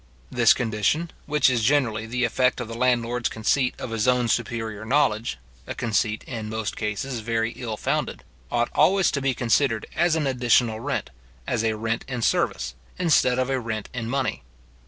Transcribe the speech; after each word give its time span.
This 0.31 0.51
condition, 0.55 1.11
which 1.27 1.47
is 1.47 1.63
generally 1.63 2.07
the 2.07 2.23
effect 2.23 2.59
of 2.59 2.67
the 2.67 2.73
landlord's 2.73 3.29
conceit 3.29 3.75
of 3.77 3.91
his 3.91 4.07
own 4.07 4.29
superior 4.29 4.83
knowledge 4.83 5.37
(a 5.67 5.75
conceit 5.75 6.23
in 6.23 6.49
most 6.49 6.75
cases 6.75 7.19
very 7.19 7.51
ill 7.51 7.77
founded), 7.77 8.23
ought 8.51 8.71
always 8.73 9.11
to 9.11 9.21
be 9.21 9.35
considered 9.35 9.85
as 9.95 10.15
an 10.15 10.25
additional 10.25 10.79
rent, 10.79 11.11
as 11.45 11.63
a 11.63 11.77
rent 11.77 12.03
in 12.07 12.23
service, 12.23 12.73
instead 12.97 13.37
of 13.37 13.51
a 13.51 13.59
rent 13.59 13.89
in 13.93 14.09
money. 14.09 14.41